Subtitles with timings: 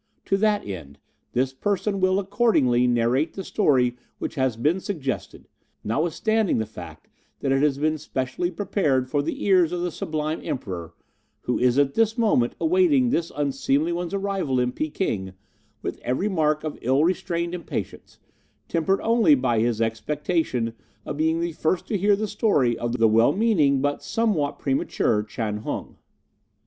[0.25, 0.97] "To that end
[1.33, 5.47] this person will accordingly narrate the story which has been suggested,
[5.83, 7.07] notwithstanding the fact
[7.41, 10.95] that it has been specially prepared for the ears of the sublime Emperor,
[11.41, 15.33] who is at this moment awaiting this unseemly one's arrival in Peking
[15.83, 18.17] with every mark of ill restrained impatience,
[18.67, 20.73] tempered only by his expectation
[21.05, 25.21] of being the first to hear the story of the well meaning but somewhat premature
[25.21, 25.97] Chan Hung.